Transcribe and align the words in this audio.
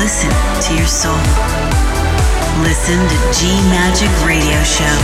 listen 0.00 0.30
to 0.62 0.74
your 0.78 0.86
soul. 0.86 1.20
Listen 2.64 2.96
to 2.96 3.16
G 3.36 3.52
Magic 3.68 4.08
Radio 4.24 4.56
Show. 4.64 4.96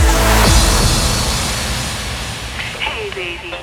Hey, 2.81 3.09
baby. 3.13 3.53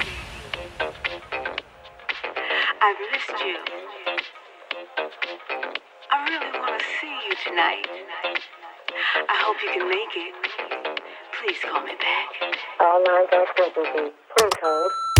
I've 2.80 3.00
missed 3.10 3.40
you. 3.44 3.56
I 6.12 6.24
really 6.28 6.58
want 6.60 6.78
to 6.78 6.86
see 7.00 7.14
you 7.26 7.34
tonight. 7.48 7.88
I 9.28 9.36
hope 9.42 9.56
you 9.60 9.70
can 9.74 9.88
make 9.88 10.14
it. 10.14 10.34
Please 11.40 11.58
call 11.68 11.82
me 11.82 11.94
back. 11.98 12.54
All 12.78 13.02
lines 13.08 13.28
are 13.32 13.46
still 13.54 13.70
busy. 13.74 14.12
Please 14.38 14.52
hold. 14.62 15.13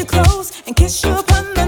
your 0.00 0.06
clothes 0.06 0.62
and 0.66 0.74
kiss 0.74 1.04
you 1.04 1.10
upon 1.10 1.44
the 1.52 1.59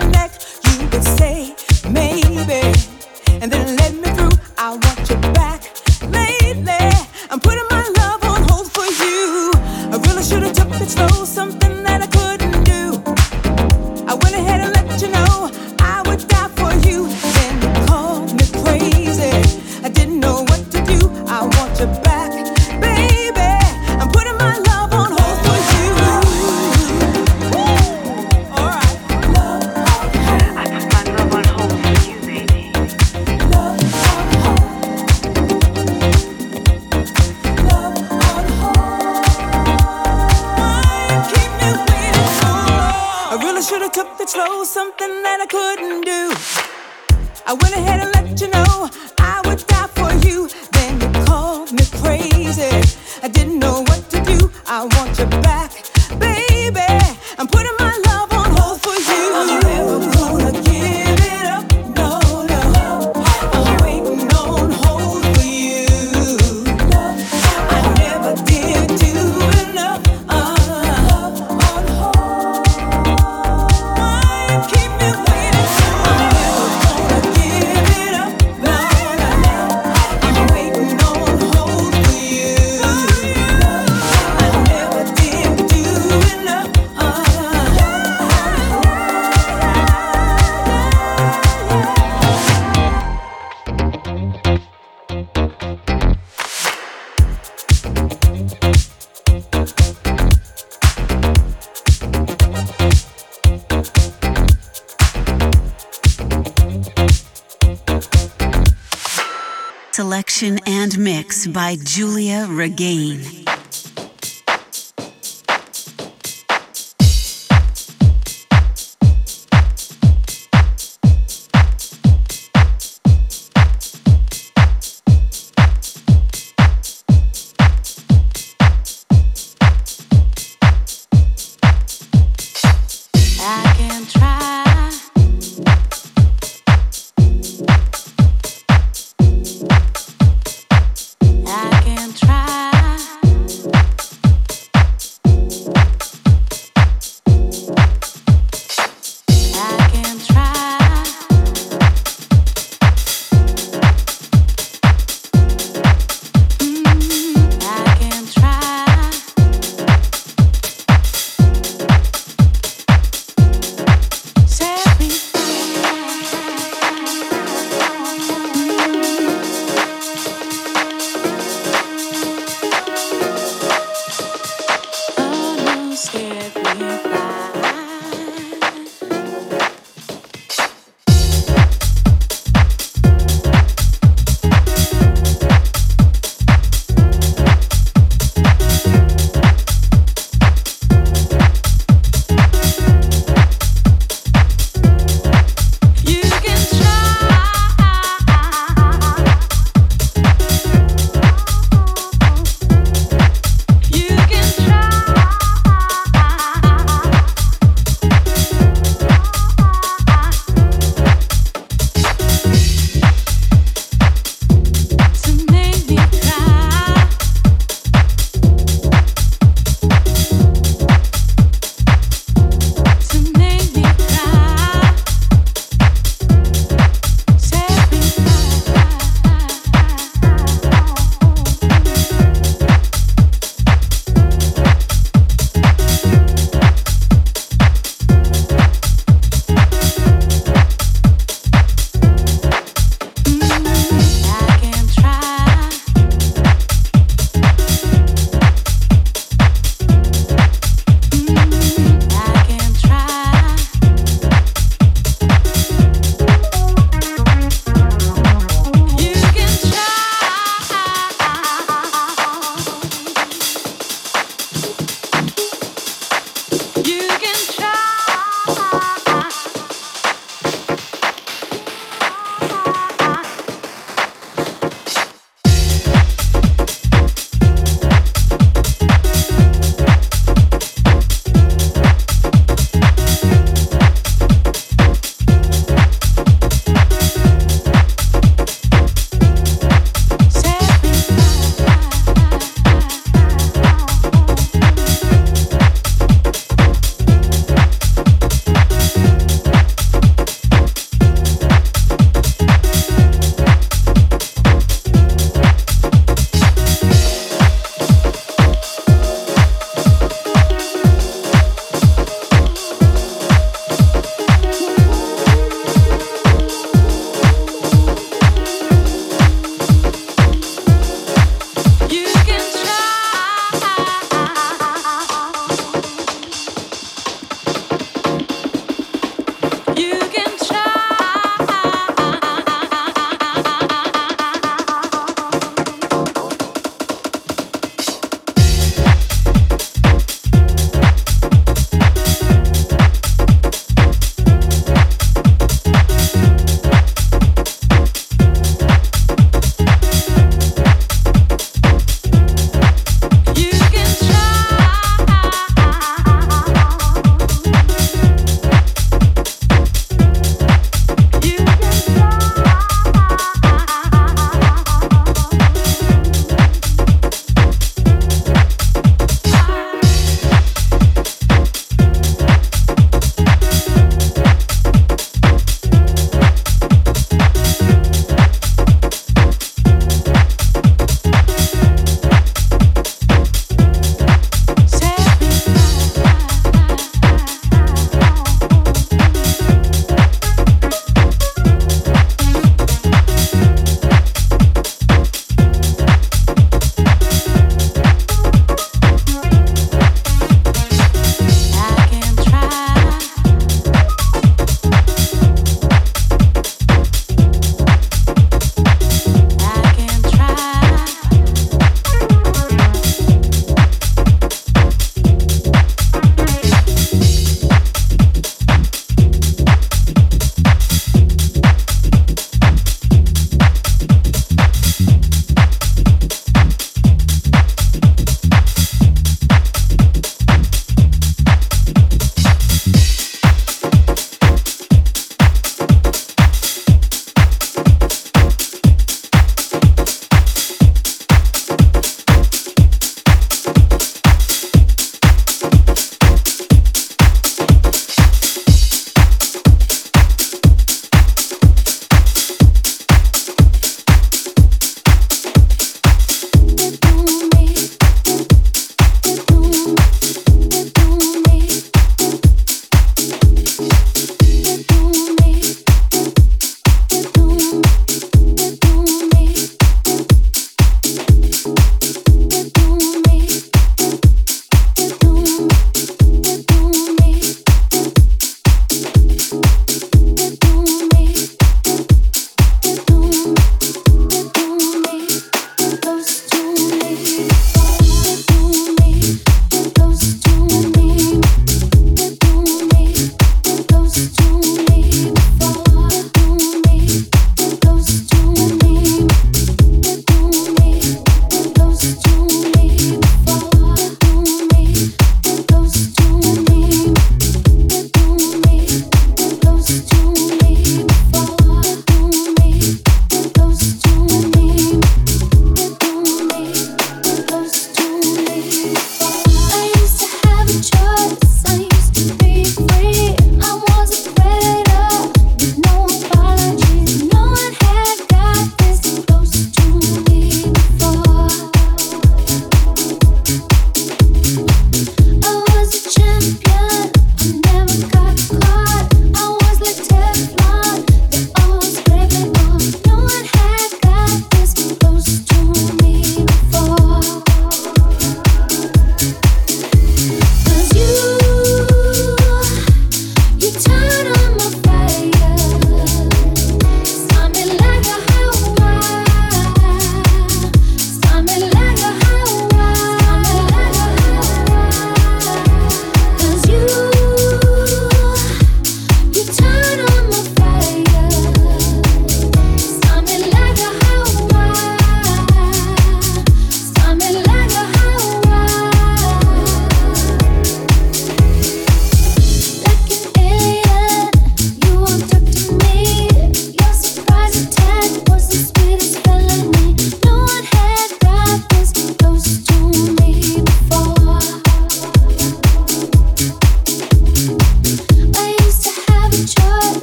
Selection 109.94 110.58
and 110.66 110.98
mix 110.98 111.46
by 111.46 111.76
Giulia 111.84 112.46
Regain. 112.48 113.51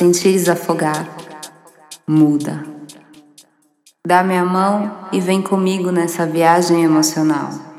sentires 0.00 0.48
afogar, 0.48 1.06
muda. 2.08 2.64
Dá 4.06 4.22
minha 4.22 4.46
mão 4.46 4.90
e 5.12 5.20
vem 5.20 5.42
comigo 5.42 5.92
nessa 5.92 6.24
viagem 6.24 6.82
emocional. 6.82 7.69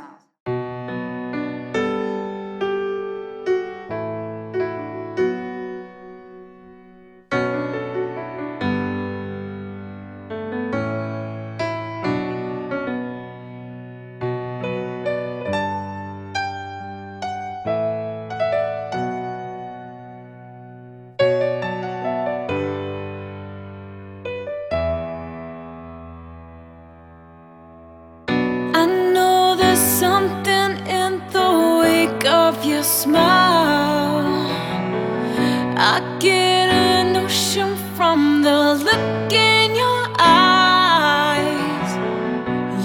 From 38.22 38.44
the 38.44 38.76
look 38.76 39.34
in 39.34 39.74
your 39.74 40.04
eyes, 40.20 41.92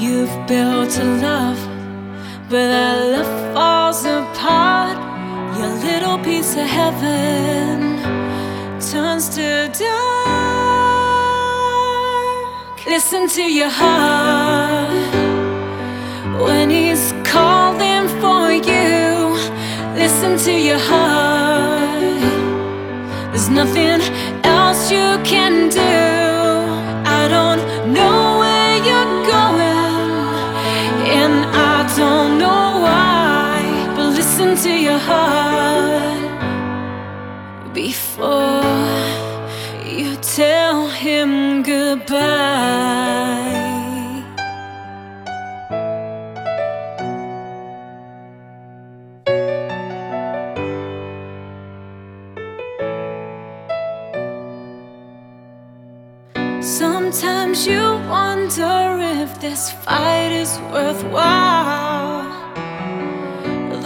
you've 0.00 0.34
built 0.46 0.96
a 0.98 1.04
love, 1.26 1.60
but 2.48 2.66
that 2.72 2.96
love 3.14 3.32
falls 3.54 4.02
apart. 4.06 4.96
Your 5.58 5.72
little 5.88 6.18
piece 6.24 6.52
of 6.54 6.66
heaven 6.78 8.00
turns 8.80 9.28
to 9.36 9.68
dark. 9.78 10.06
Listen 12.86 13.28
to 13.28 13.42
your 13.42 13.68
heart 13.68 15.14
when 16.46 16.70
he's 16.70 17.12
calling 17.24 18.08
for 18.22 18.52
you. 18.70 19.36
Listen 20.00 20.38
to 20.46 20.52
your 20.68 20.78
heart. 20.78 21.76
There's 23.32 23.50
nothing 23.50 24.00
you 24.90 25.18
can 25.24 25.68
do. 25.68 25.80
I 27.18 27.26
don't 27.28 27.62
know 27.92 28.38
where 28.38 28.76
you're 28.88 29.14
going, 29.34 30.94
and 31.20 31.44
I 31.74 31.76
don't 31.96 32.38
know 32.38 32.80
why. 32.86 33.62
But 33.96 34.10
listen 34.14 34.56
to 34.64 34.70
your 34.70 34.98
heart 34.98 36.20
before 37.72 38.62
you 39.84 40.16
tell 40.16 40.88
him 40.88 41.62
goodbye. 41.62 42.95
this 59.50 59.70
fight 59.70 60.32
is 60.32 60.58
worthwhile. 60.72 62.24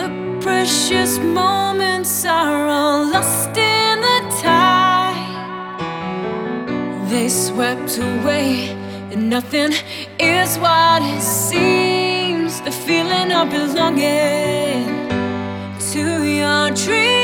The 0.01 0.09
precious 0.41 1.19
moments 1.19 2.25
are 2.25 2.67
all 2.67 3.05
lost 3.13 3.55
in 3.59 4.01
the 4.09 4.21
tide. 4.43 5.37
They 7.11 7.29
swept 7.29 7.99
away, 7.99 8.71
and 9.13 9.29
nothing 9.29 9.73
is 10.19 10.51
what 10.65 11.03
it 11.03 11.21
seems. 11.21 12.61
The 12.63 12.75
feeling 12.87 13.31
of 13.39 13.51
belonging 13.51 14.87
to 15.93 16.05
your 16.41 16.65
dreams. 16.85 17.21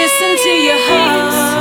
Listen 0.00 0.32
to 0.44 0.52
your 0.68 0.80
heart. 0.88 1.51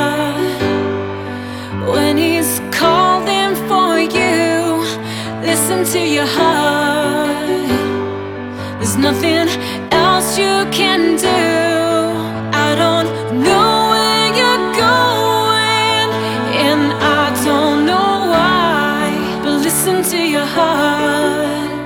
to 5.92 6.00
your 6.00 6.26
heart. 6.26 7.68
There's 8.80 8.96
nothing 8.96 9.50
else 9.92 10.38
you 10.38 10.66
can 10.72 11.18
do. 11.18 11.44
I 12.68 12.76
don't 12.84 13.10
know 13.44 13.90
where 13.92 14.28
you're 14.40 14.66
going, 14.88 16.10
and 16.70 16.94
I 16.94 17.26
don't 17.44 17.86
know 17.86 18.12
why. 18.34 19.42
But 19.44 19.56
listen 19.68 20.02
to 20.12 20.18
your 20.18 20.46
heart 20.46 21.82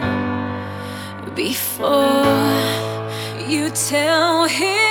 before 1.34 2.28
you 3.50 3.72
tell 3.72 4.46
him. 4.46 4.85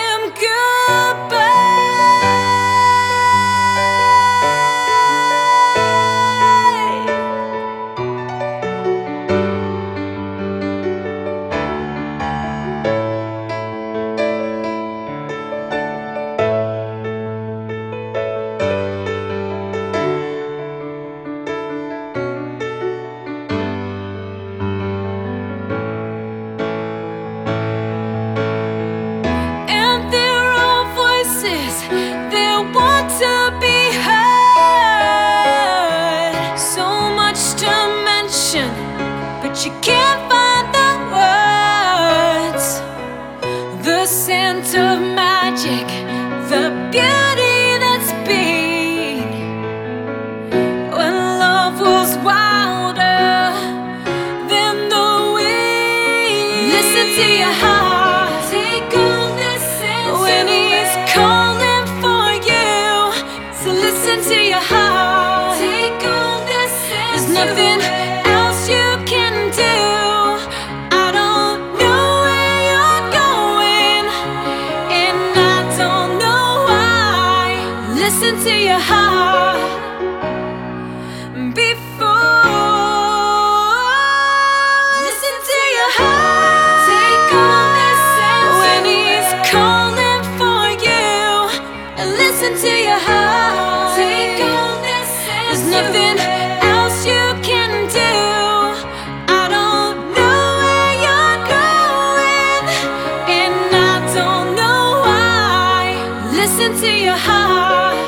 Into 106.64 106.88
your 106.88 107.20
heart 107.28 107.98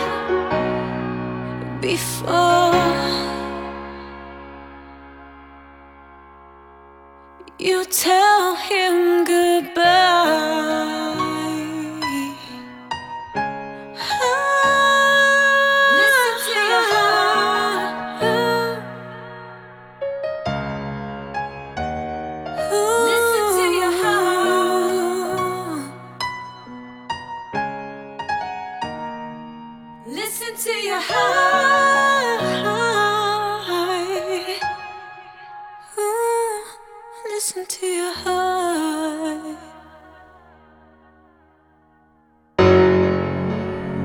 before 1.82 2.72
you 7.58 7.84
tell 7.84 8.54
him 8.54 9.24
good. 9.24 9.45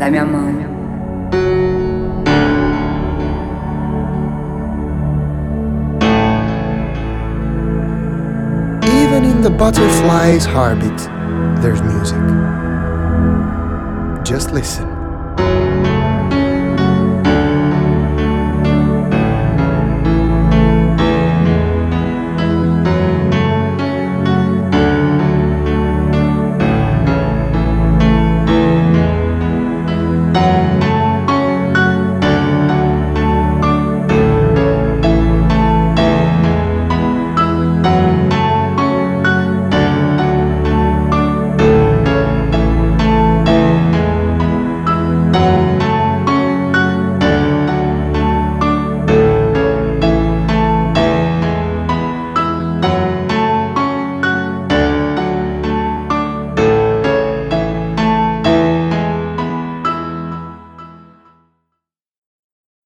Dá 0.02 0.10
minha 0.10 0.26
mão. 0.26 0.50
Even 8.84 9.24
in 9.26 9.42
the 9.44 9.50
butterfly's 9.52 10.44
heartbeat, 10.44 10.98
there's 11.62 11.84
music. 11.84 12.18
Just 14.24 14.52
listen. 14.52 14.91